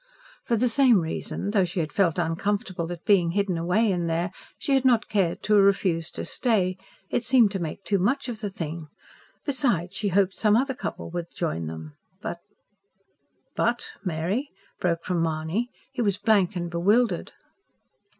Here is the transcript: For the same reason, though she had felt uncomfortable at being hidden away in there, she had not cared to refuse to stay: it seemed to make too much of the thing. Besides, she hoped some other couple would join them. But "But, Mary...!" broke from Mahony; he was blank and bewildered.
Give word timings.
For 0.45 0.55
the 0.55 0.67
same 0.67 0.99
reason, 0.99 1.51
though 1.51 1.63
she 1.63 1.79
had 1.79 1.93
felt 1.93 2.17
uncomfortable 2.17 2.91
at 2.91 3.05
being 3.05 3.33
hidden 3.33 3.55
away 3.55 3.91
in 3.91 4.07
there, 4.07 4.31
she 4.57 4.73
had 4.73 4.83
not 4.83 5.07
cared 5.07 5.43
to 5.43 5.53
refuse 5.53 6.09
to 6.09 6.25
stay: 6.25 6.75
it 7.11 7.23
seemed 7.23 7.51
to 7.51 7.59
make 7.59 7.83
too 7.83 7.99
much 7.99 8.27
of 8.27 8.41
the 8.41 8.49
thing. 8.49 8.87
Besides, 9.45 9.95
she 9.95 10.07
hoped 10.07 10.35
some 10.35 10.55
other 10.55 10.73
couple 10.73 11.11
would 11.11 11.27
join 11.35 11.67
them. 11.67 11.97
But 12.19 12.39
"But, 13.55 13.91
Mary...!" 14.03 14.49
broke 14.79 15.03
from 15.05 15.21
Mahony; 15.21 15.69
he 15.91 16.01
was 16.01 16.17
blank 16.17 16.55
and 16.55 16.67
bewildered. 16.71 17.33